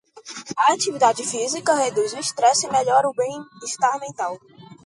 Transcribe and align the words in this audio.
A 0.63 0.73
atividade 0.73 1.23
física 1.31 1.75
reduz 1.75 2.11
o 2.13 2.17
estresse 2.19 2.65
e 2.65 2.71
melhora 2.71 3.07
o 3.07 3.13
bem-estar 3.13 3.99
mental. 3.99 4.35